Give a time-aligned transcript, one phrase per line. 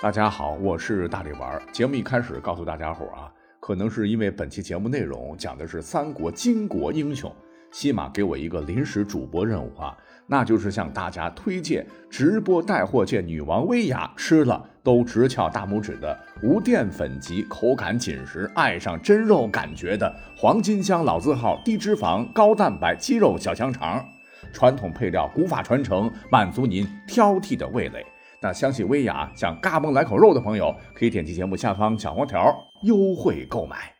[0.00, 1.60] 大家好，我是大力丸。
[1.72, 3.26] 节目一开始告诉大家伙啊，
[3.58, 7.34] 可能是因为本期节目内容讲的是三国巾帼英雄，
[7.72, 9.96] 西马给我一个临时主播任务啊，
[10.28, 24.06] 那就是向大家推荐直播带货界女王薇娅吃了都直翘大拇指的无淀粉级、口感紧实、爱上真肉感觉的黄金香老字号低脂肪高蛋白鸡肉小香肠，
[24.52, 28.06] 传统配料，古法传承，满足您挑剔的味蕾。
[28.40, 33.92] 那相信薇娅想嘎嘣来口肉的朋友，可以点击节目下方小黄条优惠购买。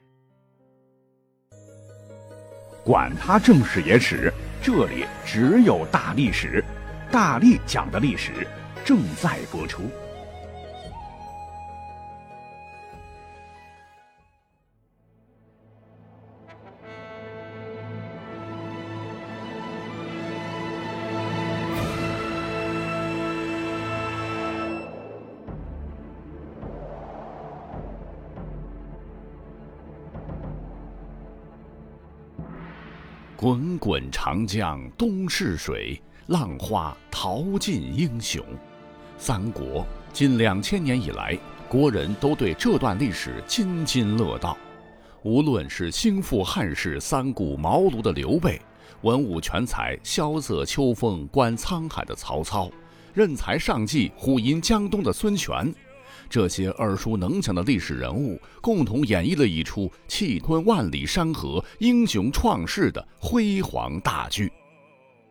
[2.85, 4.33] 管他正史野史，
[4.63, 6.65] 这里只有大历史，
[7.11, 8.47] 大力讲的历史
[8.85, 9.83] 正在播出。
[33.41, 38.45] 滚滚长江东逝水，浪花淘尽英雄。
[39.17, 44.59] 三国近两千年以来，国人都对这段历史津津乐道。
[45.23, 48.61] 无论是兴复汉室三顾茅庐的刘备，
[49.03, 52.69] 文武全才、萧瑟秋风观沧海的曹操，
[53.15, 55.73] 任才上计虎吟江东的孙权。
[56.29, 64.53] 这些耳熟能详的历史人物，共同演绎了一出气吞万里山河、英雄创世的辉煌大剧。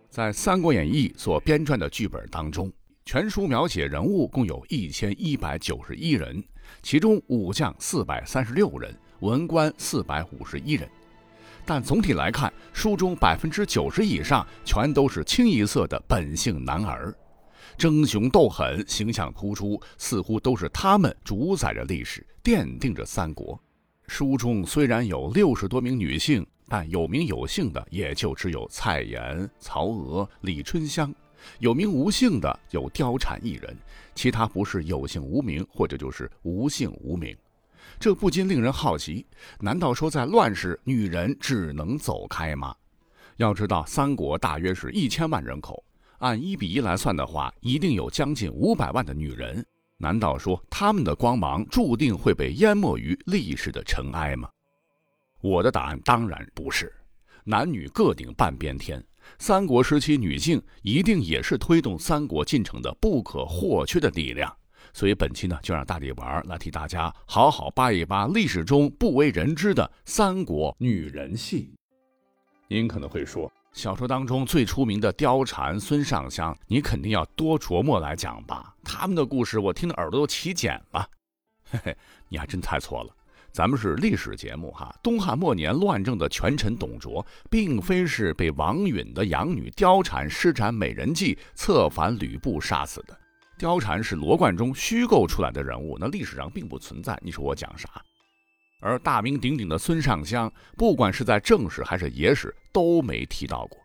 [0.10, 2.72] 在《三国演义》所编撰的剧本当中，
[3.06, 6.44] 全书描写人物共有一千一百九十一人，
[6.82, 10.90] 其中武将四百三十六人，文官四百五十一人。
[11.66, 17.14] 但总体来看，书中百分之九十以上全都是清一色的本性男儿。
[17.78, 23.60] 争雄斗狠，形象突出，似乎都是他们主宰着历史，奠定着三国。
[24.08, 31.12] 书中虽然有六十多名女性，但有名有姓的也就只有蔡琰、曹娥、李春香；
[31.60, 33.78] 有名无姓的有貂蝉一人，
[34.16, 37.38] 其他不是有姓无名，或者就是无姓无名。
[38.00, 39.24] 这不禁令人好奇：
[39.60, 42.76] 难道说在乱世，女人只能走开吗？
[43.36, 45.84] 要知道，三国大约是一千万人口。
[46.20, 49.66] 按一比一来算的话，一定有将近五百万的女人。
[49.98, 54.50] 难道说她们的光芒注定会被淹没于历史的尘埃吗？
[55.42, 56.92] 我的答案当然不是。
[57.44, 59.04] 男女各顶半边天，
[59.40, 64.56] 三国时期女性一定也是推动三国进程的不可或缺的力量。
[64.94, 71.74] 所以本期呢，就让大力丸来替大家好好扒一扒历史中不为人知的三国女人戏。
[72.68, 73.52] 您可能会说。
[73.78, 78.74] 小说当中最出名的貂蝉、孙尚香，你肯定要多琢磨来讲吧？
[78.84, 81.08] 他们的故事我听的耳朵都起茧了。
[81.70, 83.14] 嘿嘿，你还真猜错了，
[83.52, 84.92] 咱们是历史节目哈。
[85.04, 93.16] 东汉末年乱政的权臣董卓，并非是被王允的养女貂蝉施展美人计策反吕布杀死的。
[93.60, 97.16] 貂蝉是罗贯中虚构出来的人物，那历史上并不存在。
[97.22, 97.88] 你说我讲啥？
[98.80, 103.80] 而大名鼎鼎的孙尚香，不管是在正史还是野史，都没提到过。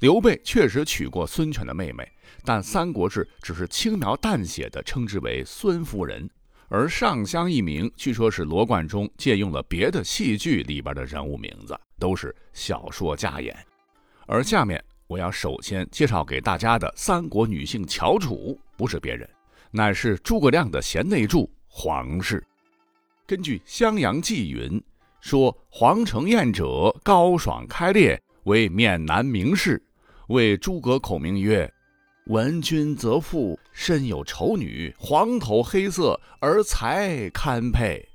[0.00, 2.10] 刘备确实娶过孙权的妹妹，
[2.44, 6.28] 但《三国志》只是轻描淡写的称之为孙夫人。
[6.68, 13.54] 而尚香一名，据说是罗贯中借用了别的戏剧里边的人物名字，都是小说家演。
[14.26, 19.28] 而下面我要首先介绍给大家的三国女性翘楚，不是别人，
[19.70, 22.42] 乃是诸葛亮的贤内助黄氏。
[23.26, 24.82] 根据《襄阳记》云，
[25.18, 29.82] 说黄承彦者高爽开烈，为面南名士，
[30.28, 31.72] 为诸葛孔明曰
[32.28, 38.06] ：“闻君则父，身有丑女，黄头黑色，而才堪配。”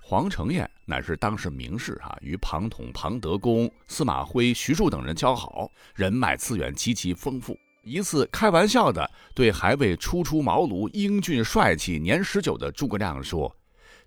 [0.00, 7.58] 黄承彦乃是当时名士，哈，与庞统、庞德公、司马徽、徐庶等人交好，人脉资源极其丰富。
[7.82, 13.52] 一次开玩笑的对还未初出茅庐、英俊帅气、年十九的诸葛亮说。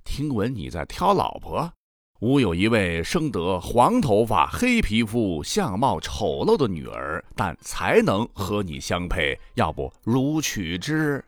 [0.03, 1.71] 听闻你在挑老婆，
[2.19, 11.23] 吾有一位生得黄头发、黑皮肤、相貌丑陋的女儿，但才能和你相配，要不如取之？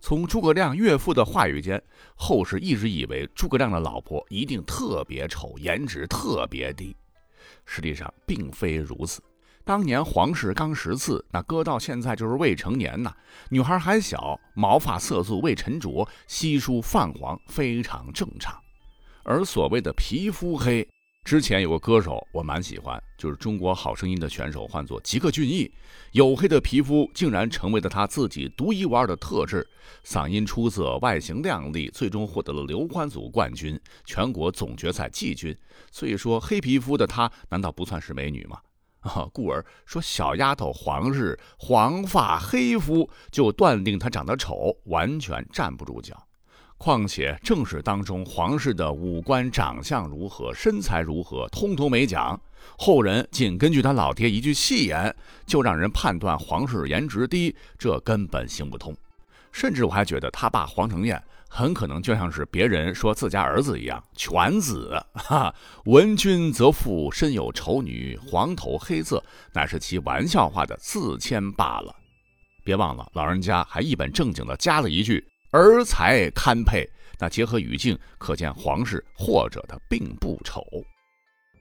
[0.00, 1.82] 从诸葛亮岳父的话语间，
[2.14, 6.94] 后世一直以为诸葛亮的老婆一定特别丑，颜值特别低。
[7.64, 9.22] 实际上并非如此。
[9.66, 13.10] 当年皇室刚十四，那搁到现在就是未成年呐。
[13.48, 18.54] 女孩还小，毛发色素未沉着，稀疏泛黄，非常正常。
[19.22, 20.86] 而所谓的皮肤黑，
[21.24, 25.72] 之前有个歌手我蛮喜欢，就是中国好声音的选手，唤作吉克隽逸。
[26.12, 29.66] 黝黑的皮肤竟然成为了他自己独一无二的特质，
[30.04, 35.56] 嗓音出色，外形靓丽，最终获得了刘欢组冠军、全国总决赛季军。
[35.90, 38.58] 所以说，黑皮肤的她难道不算是美女吗？
[39.04, 46.26] 啊，故而说小丫头黄日黄发黑肤就断定她长得丑，完全站不住脚。
[46.76, 52.38] 况且正史当中皇室的五官长相如何，身材如何，通通没讲。
[52.76, 55.14] 后人仅根据他老爹一句戏言，
[55.46, 58.94] 就让人判断皇室颜值低，这根本行不通。
[59.54, 65.00] 甚至我还觉得他爸黄承彦很可能就像是别人说自家儿子一样，犬子。
[65.14, 65.54] 哈，
[65.84, 69.22] 闻君则父身有丑女，黄头黑色，
[69.52, 71.94] 乃是其玩笑话的自谦罢了。
[72.64, 75.24] 别忘了，老人家还一本正经的加了一句。
[75.52, 76.84] 儿才堪配，
[77.20, 80.64] 那结合语境，可见皇室或者他并不丑。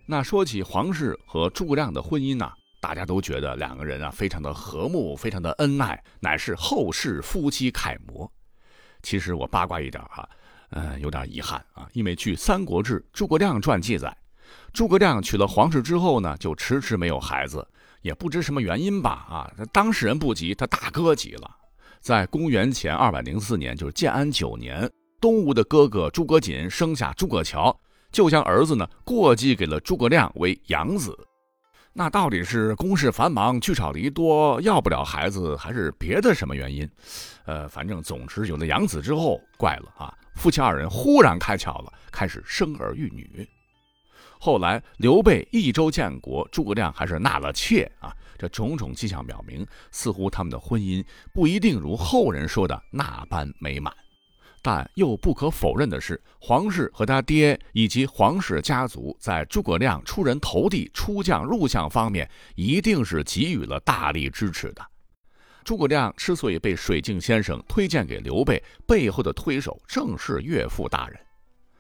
[0.08, 2.52] 那说起皇室和诸葛亮的婚姻呢，
[2.84, 8.30] 大家都觉得两个人啊非常的和睦，非常的恩爱，乃是后世夫妻楷模。
[9.02, 10.28] 其实我八卦一点哈，
[10.72, 14.14] 嗯，有点遗憾啊，因为据《三国志·诸葛亮传》记载，
[14.74, 17.66] 诸葛亮娶了皇室之后呢，就迟迟没有孩子，
[18.02, 21.50] 也不知什么原因吧啊，当事人不急，他大哥急了。
[22.02, 24.92] 在公元前二百零四年，就是建安九年，
[25.22, 27.74] 东吴的哥哥诸葛瑾生下诸葛乔，
[28.12, 31.18] 就将儿子呢过继给了诸葛亮为养子。
[31.96, 36.90] 那到底是公事繁忙，聚少离多，要不了孩子，还是别的什么原因？
[37.46, 40.12] 呃，反正总之有了养子之后，怪了啊！
[40.34, 43.48] 夫妻二人忽然开窍了，开始生儿育女。
[44.40, 48.12] 后来刘备益州建国，诸葛亮还是纳了妾啊。
[48.40, 53.94] 这种种迹象表明，似乎他们的婚姻不一定如后人说的那般美满。
[54.66, 64.82] 但又不可否认的是，皇室和他爹以及皇室家族在诸葛亮出人头地、出将入相方面，一定是给予了大力支持的。
[65.66, 71.20] 诸葛亮之所以被水镜先生推荐给刘备，背后的推手正是岳父大人。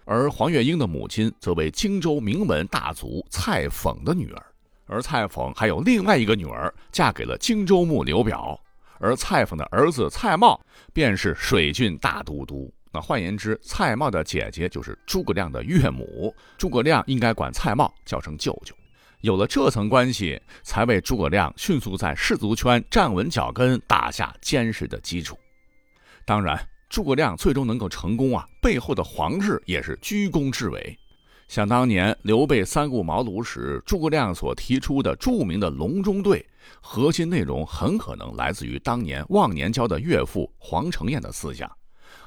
[0.03, 4.45] 而黄月英的母亲则为荆州名门大族蔡讽的女儿，
[4.88, 8.59] 而蔡讽还有另外一个女儿嫁给了荆州牧刘表，
[8.99, 10.59] 而蔡讽的儿子蔡瑁
[10.93, 12.73] 便是水郡大都督。
[12.91, 18.75] 那换言之，蔡瑁的姐姐就是诸葛亮的岳母，诸葛亮应该管蔡瑁叫声舅舅。
[19.21, 25.37] 有了这层关系，才为诸葛亮迅速在士族圈站稳脚跟打下坚实的基础。
[26.25, 26.59] 当然。
[26.89, 30.95] 诸葛亮最终能够成功啊，背后的皇室也是居功至伟。
[31.47, 36.43] 想当年刘备三顾茅庐时，诸葛亮所提出的著名的“隆中对”，
[36.81, 41.71] 核心内容很可能来自于当年忘年交的岳父黄承彦的思想，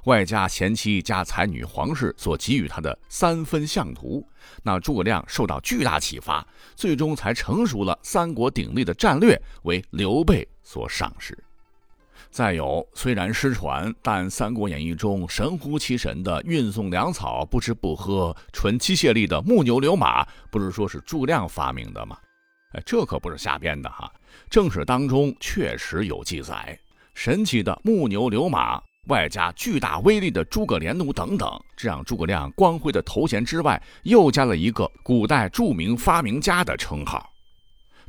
[0.04, 4.24] 外加贤妻加才女皇室所给予他的三分相图。
[4.62, 6.46] 那诸葛亮受到巨大启发，
[6.76, 11.36] 最终才成熟了三国鼎立的战略，为刘备所赏识。
[12.36, 22.14] 再有，虽然失传，但《三国演义》中神乎其神的运送粮草不吃不喝、纯机械力的木牛流马，不是说是诸葛亮发明的吗？
[22.74, 24.12] 哎，这可不是瞎编的哈，
[24.50, 26.78] 正史当中确实有记载。
[27.14, 37.32] 神奇的木牛流马，外加巨大威力的诸葛连弩等等，这让诸葛亮光辉的头衔之外，又加了一个古代著名发明家的称号。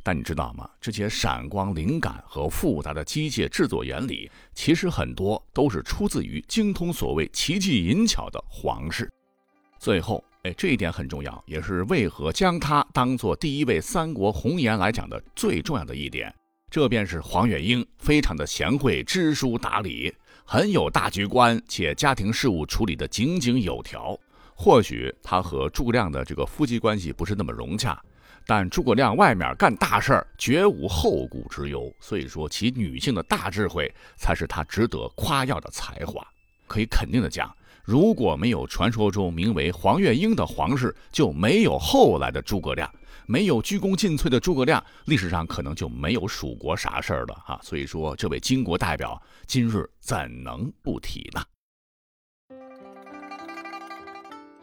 [0.02, 0.68] 但你知道吗？
[0.80, 9.10] 这些闪光灵感和复杂的机械制作原理，其实很多都是出自于精通所谓奇技淫巧的皇室。
[9.78, 16.34] 最后，哎，这一点很重要，也是为何将他当做第一位三国红颜来讲的最重要的一点。
[16.70, 20.12] 这便是黄月英非常的贤惠、知书达理，
[20.44, 24.18] 很有大局观，且家庭事务处理的井井有条。
[24.60, 27.96] 或许他和诸葛亮的这个夫妻关系不是那么融洽。
[28.44, 36.26] 但诸葛亮外面干大事儿绝无后顾之忧，所以说其女性的大智慧才是他值得夸耀的才华。
[36.66, 42.90] 可以肯定的讲，如果没有传说中名为黄月英的皇室，就没有后来的诸葛亮，
[43.26, 47.60] 没有鞠躬尽瘁的诸葛亮，历史上可能就没有蜀国啥事儿了哈。
[47.62, 51.42] 所以说，这位巾帼代表今日怎能不提呢？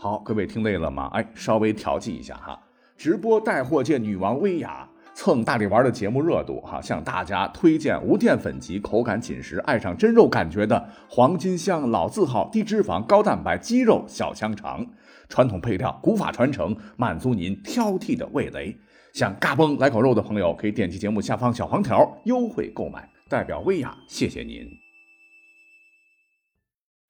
[0.06, 1.10] 好，各位听累了吗？
[1.14, 2.56] 哎，稍微调剂一下哈。
[2.96, 14.86] 直播带货界女王薇娅蹭大力丸的节目热度，哈，向大家推荐无淀粉级、口感紧实、爱上真肉感觉的黄金香老字号低脂肪高蛋白鸡肉小香肠，
[15.28, 18.78] 传统配料，古法传承，满足您挑剔的味蕾。
[19.12, 23.10] 想嘎嘣来口肉的朋友，可以点击节目下方小黄条优惠购买。
[23.28, 24.85] 代表薇娅，谢谢您。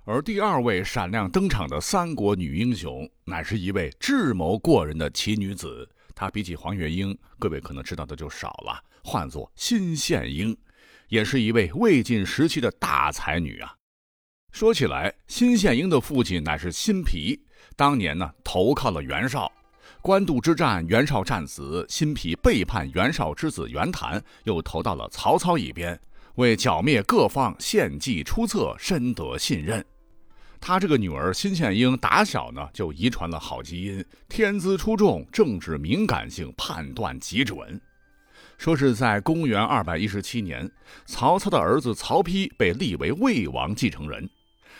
[0.07, 5.89] 而第二位闪亮登场的三国女英雄，乃是一位智谋过人的奇女子。
[6.13, 10.55] 她比起黄月英，各位可能知道的就少了，唤作辛宪英，
[11.07, 13.73] 也是一位魏晋时期的大才女啊。
[14.51, 17.43] 说起来，辛宪英的父亲乃是辛毗，
[17.75, 19.51] 当年呢投靠了袁绍。
[20.03, 25.99] 官渡之战，袁绍战死，辛毗背叛袁绍之子袁谭，又投到了曹操一边，
[26.35, 29.83] 为剿灭各方献计出策，深得信任。
[30.67, 37.79] 他这个女儿辛宪英打小呢就遗传了好基因，天资出众，政治敏感性判断极准。
[38.57, 40.67] 说是在公元二百一十七年，
[41.05, 44.27] 曹操的儿子曹丕被立为魏王继承人。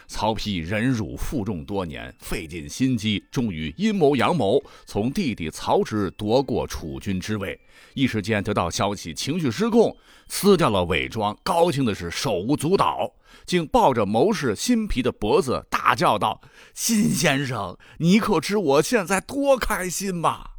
[0.07, 7.59] 曹丕忍辱负重多年，费尽心机，终于阴谋阳谋，从弟弟曹植夺过储君之位。
[7.93, 9.95] 一时间得到消息，情绪失控，
[10.27, 13.13] 撕掉了伪装，高兴的是手舞足蹈，
[13.45, 16.41] 竟抱着谋士辛毗的脖子大叫道
[16.73, 20.49] ：“辛先生，你可知我现在多开心吗？”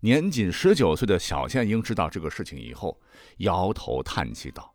[0.00, 3.00] 年仅十九岁的小献英知道这个事情以后，
[3.38, 4.73] 摇头叹气道。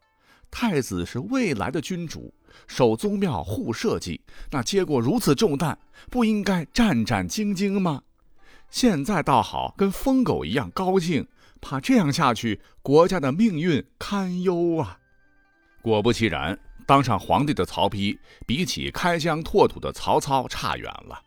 [0.51, 2.33] 太子是未来的君主，
[2.67, 4.19] 守宗庙护社稷，
[4.51, 5.77] 那接过如此重担，
[6.09, 8.01] 不应该战战兢兢吗？
[8.69, 11.27] 现在倒好，跟疯狗一样高兴，
[11.61, 14.99] 怕这样下去，国家的命运堪忧啊！
[15.81, 21.19] 果不其然，当上皇帝的曹丕，比起开疆拓土的曹操差远了。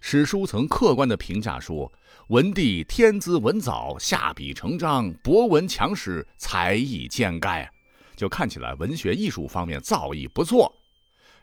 [0.00, 1.90] 史书曾客观地评价说
[2.28, 7.70] ：“文帝天资文藻，下笔成章，博闻强识，才艺兼盖。”
[8.16, 10.74] 就看起来文学艺术方面造诣不错，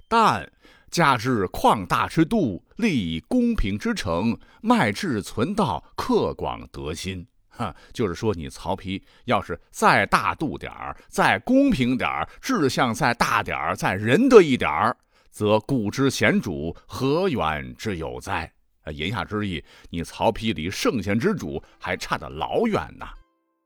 [0.08, 0.52] 但
[0.90, 7.26] 加之旷大之度，立公平之诚，迈志存道，克广德心。
[7.56, 14.98] 哈，就是说你曹丕要是再大度点儿，再公平点儿，志向再大点儿，再仁德一点儿，
[15.30, 18.52] 则古之贤主何远之有哉？
[18.92, 23.06] 言下之意，你曹丕离圣贤之主还差得老远呢。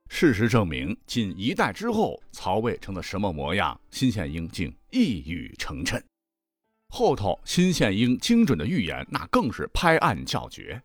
[0.10, 6.02] 事实证明，仅一代之后，曹魏成了什么模样，辛宪英竟一语成谶。
[6.90, 10.82] 后头，辛宪英精准的预言，那更是拍案叫绝。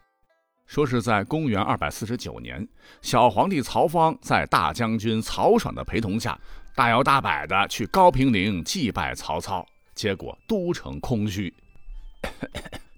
[0.66, 2.66] 说是在公元二百四十九年，
[3.00, 6.38] 小皇帝曹芳在大将军曹爽的陪同下，
[6.74, 9.64] 大摇大摆的去高平陵祭拜曹操，
[9.94, 11.52] 结果都城空虚。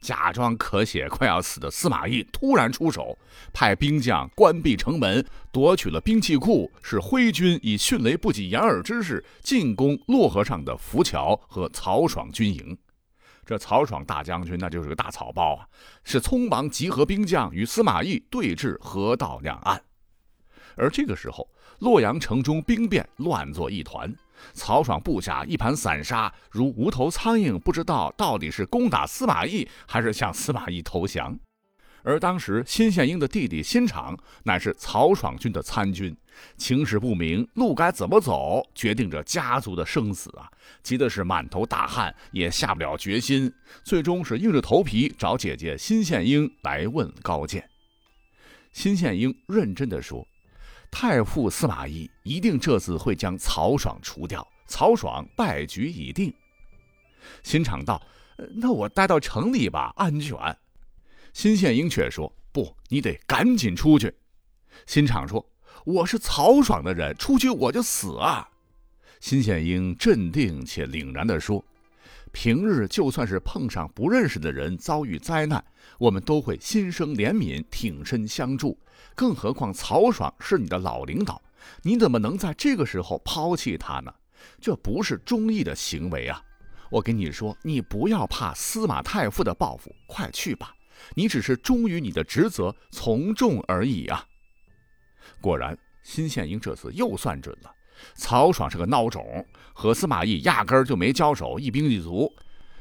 [0.05, 3.17] 假装咳血快要死的司马懿突然出手，
[3.55, 12.77] 派兵将关闭城门，夺取了兵器库，使挥军以迅雷不及掩耳之势进攻洛河上的浮桥和曹爽军营。
[13.47, 15.67] 这曹爽大将军那就是个大草包啊，
[16.05, 19.83] 是匆忙集合兵将与司马懿对峙河道两岸。
[20.77, 24.15] 而这个时候，洛阳城中兵变乱作一团。
[24.53, 31.39] 曹爽部下一盘散沙，如无头苍蝇，不知道到底是攻打司马懿，还是向司马懿投降。
[32.07, 36.15] 而当时辛宪英的弟弟辛昶乃是曹爽军的参军，
[36.59, 40.47] 情势不明，路该怎么走，决定着家族的生死啊！
[40.83, 43.51] 急的是满头大汗，也下不了决心，
[43.85, 47.67] 最终是硬着头皮找姐姐辛宪英来问高见。
[48.73, 50.27] 辛宪英认真地说。
[50.97, 56.33] 太傅司马懿一定这次会将曹爽除掉，曹爽败局已定。
[57.43, 58.01] 辛昶道
[58.55, 60.39] ：“那我待到城里吧，安全。”
[61.35, 64.15] 辛宪英却说：“不，你得赶紧出去。”
[64.87, 65.45] 辛昶说
[65.85, 68.49] ：“我是曹爽的人，出去我就死啊。”
[69.19, 71.65] 辛宪英镇定且凛然地说
[72.35, 75.65] ：“平日就算是碰上不认识的人遭遇灾难，
[75.99, 78.77] 我们都会心生怜悯，挺身相助。”
[79.15, 81.41] 更何况曹爽是你的老领导，
[81.83, 84.13] 你怎么能在这个时候抛弃他呢？
[84.61, 86.43] 这不是忠义的行为啊！
[86.91, 90.75] 我跟你说，你不要怕司马太傅的报复，快去吧！
[91.15, 94.27] 你只是忠于你的职责，从众而已啊！
[95.41, 97.73] 果然，辛宪英这次又算准了，
[98.15, 102.33] 曹爽是个孬种，和司马懿压根儿就没交手，一兵一卒，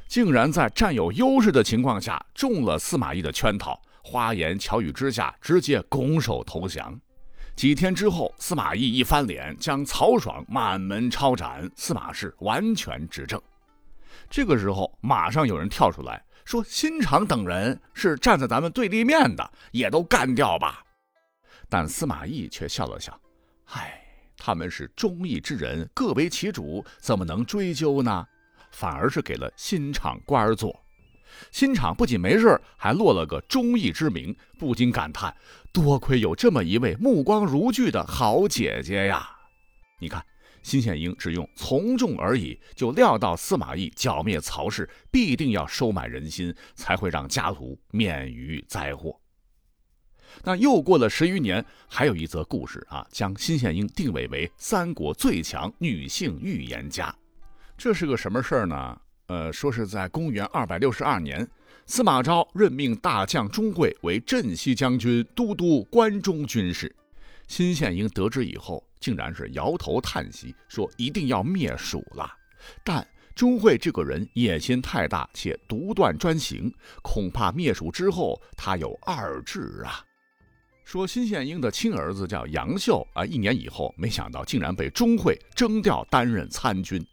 [0.08, 3.82] 竟然在占有优势的情况下中了司马懿的圈套。
[4.06, 7.00] 花言巧语之下，直接拱手投降。
[7.56, 13.42] 几天之后，司马懿一翻脸，将曹爽满门抄斩，司马氏完全执政。
[14.30, 20.84] 这个时候，马上有人跳出来说：“辛昶等人是站在咱们对立面的，也都干掉吧。”
[21.70, 23.18] 但司马懿却笑了笑
[23.72, 24.03] ：“唉，
[24.46, 28.28] 他们是忠义之人，各为其主，怎么能追究呢？
[28.72, 30.78] 反而是给了辛昶官做。”
[31.50, 35.34] 新厂不仅没事还落了个忠义之名，不禁感叹：
[35.72, 39.30] 多亏有这么一位目光如炬的好姐姐呀！
[39.98, 40.22] 你看，
[40.62, 49.18] 辛宪英只用从众而已，就料到司马懿剿灭曹氏必定要收买人心，才会让家徒免于灾祸。
[50.44, 57.14] 那又过了十余年，还有一则故事啊，将辛宪英定位为三国最强女性预言家。
[57.78, 59.00] 这是个什么事儿呢？
[59.28, 61.48] 呃，说是在公元二百六十二年，
[61.86, 66.94] 司马昭任命大将钟会为镇西将军、都督关中军事。
[67.48, 72.30] 辛宪英得知以后，竟然是摇头叹息，说一定要灭蜀了。
[72.84, 76.72] 但钟会这个人野心太大，且独断专行，
[77.02, 80.04] 恐怕灭蜀之后他有二志啊。
[80.86, 87.04] 说辛宪英的亲儿子叫杨秀啊，一年以后，没想到竟然被钟会征调担任参军。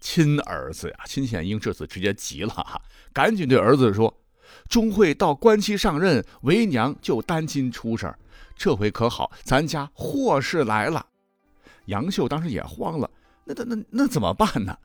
[0.00, 2.80] 亲儿子呀，辛宪英这次直接急了哈，
[3.12, 4.12] 赶紧对儿子说
[4.68, 8.18] ：“钟会到关期上任，为娘就担心出事儿。
[8.56, 11.04] 这回可好，咱家祸事来了。”
[11.86, 13.10] 杨秀当时也慌了，
[13.44, 14.76] 那那那那怎么办呢？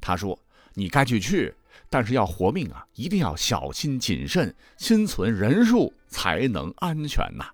[0.00, 0.38] 他说
[0.74, 1.52] ：“你该去去，
[1.90, 7.44] 但是要活命啊，一定要小心谨慎，心存人数才能安全呐。”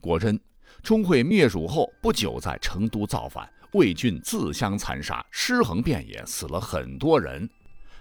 [0.00, 0.38] 果真，
[0.82, 7.48] 钟会灭蜀后不久，在成都造反，魏军自相残杀，尸横遍野，死了很多人。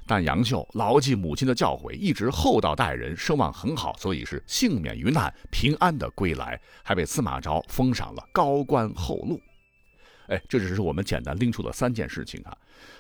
[0.06, 9.42] 但杨秀牢记母亲的教诲，一直厚道待人，声望很好，所以是幸免于难，平安的归来，还被司马昭封赏了高官厚禄。
[10.28, 12.56] 哎，这只是我们简单拎出的三件事情啊，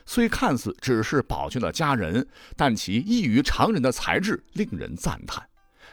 [0.05, 2.27] 虽看似只是保全了家人，
[2.57, 5.45] 但其异于常人的才智令人赞叹。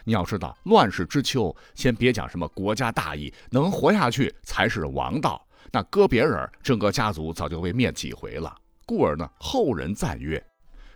[0.05, 5.45] 你要知道，乱世之秋，先别讲什么国家大义，能活下去才是王道。
[5.71, 8.55] 那搁别人，整个家族早就被灭几回了。
[8.85, 10.41] 故而呢，后人赞曰：“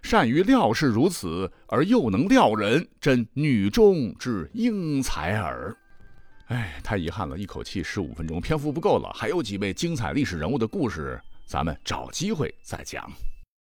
[0.04, 5.76] 善于料事如此，而又能料人，真女中之英才耳。”
[6.46, 9.12] 哎，太遗憾了，一口气十五分钟，篇幅不够了。
[9.16, 13.12] 还有几位精彩历史人物的故事，咱们找机会再讲。